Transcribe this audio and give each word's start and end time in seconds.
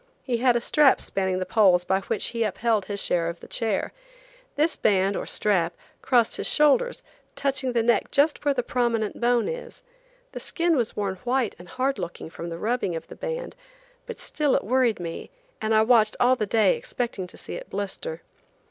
He 0.23 0.37
had 0.37 0.55
a 0.55 0.61
strap 0.61 0.99
spanning 0.99 1.37
the 1.37 1.45
poles 1.45 1.85
by 1.85 1.99
which 1.99 2.29
he 2.29 2.41
upheld 2.43 2.85
his 2.85 2.99
share 2.99 3.29
of 3.29 3.39
the 3.39 3.47
chair. 3.47 3.93
This 4.55 4.75
band, 4.75 5.15
or 5.15 5.27
strap, 5.27 5.75
crossed 6.01 6.37
his 6.37 6.47
shoulders, 6.47 7.03
touching 7.35 7.73
the 7.73 7.83
neck 7.83 8.09
just 8.09 8.43
where 8.43 8.55
the 8.55 8.63
prominent 8.63 9.21
bone 9.21 9.47
is. 9.47 9.83
The 10.31 10.39
skin 10.39 10.75
was 10.75 10.95
worn 10.95 11.17
white 11.17 11.55
and 11.59 11.69
hard 11.69 11.99
looking 11.99 12.31
from 12.31 12.49
the 12.49 12.57
rubbing 12.57 12.95
of 12.95 13.09
the 13.09 13.15
band; 13.15 13.55
but 14.07 14.19
still 14.19 14.55
it 14.55 14.63
worried 14.63 14.99
me, 14.99 15.29
and 15.61 15.71
I 15.71 15.83
watched 15.83 16.15
all 16.19 16.35
the 16.35 16.47
day 16.47 16.75
expecting 16.75 17.27
to 17.27 17.37
see 17.37 17.53
it 17.53 17.69
blister. 17.69 18.23